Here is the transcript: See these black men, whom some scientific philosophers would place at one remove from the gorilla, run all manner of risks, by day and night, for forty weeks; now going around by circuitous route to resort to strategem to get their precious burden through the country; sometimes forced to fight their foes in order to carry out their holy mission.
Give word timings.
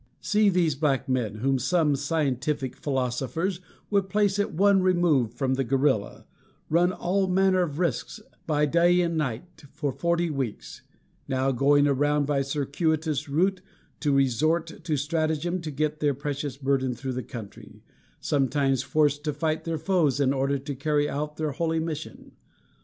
See 0.19 0.49
these 0.49 0.73
black 0.73 1.07
men, 1.07 1.35
whom 1.35 1.59
some 1.59 1.95
scientific 1.95 2.75
philosophers 2.75 3.59
would 3.91 4.09
place 4.09 4.39
at 4.39 4.51
one 4.51 4.81
remove 4.81 5.31
from 5.35 5.53
the 5.53 5.63
gorilla, 5.63 6.25
run 6.71 6.91
all 6.91 7.27
manner 7.27 7.61
of 7.61 7.77
risks, 7.77 8.19
by 8.47 8.65
day 8.65 8.99
and 9.01 9.15
night, 9.15 9.63
for 9.71 9.91
forty 9.91 10.31
weeks; 10.31 10.81
now 11.27 11.51
going 11.51 11.85
around 11.87 12.25
by 12.25 12.41
circuitous 12.41 13.29
route 13.29 13.61
to 13.99 14.11
resort 14.11 14.83
to 14.85 14.93
strategem 14.97 15.61
to 15.61 15.69
get 15.69 15.99
their 15.99 16.15
precious 16.15 16.57
burden 16.57 16.95
through 16.95 17.13
the 17.13 17.21
country; 17.21 17.83
sometimes 18.19 18.81
forced 18.81 19.23
to 19.25 19.33
fight 19.33 19.65
their 19.65 19.77
foes 19.77 20.19
in 20.19 20.33
order 20.33 20.57
to 20.57 20.73
carry 20.73 21.07
out 21.07 21.37
their 21.37 21.51
holy 21.51 21.79
mission. 21.79 22.31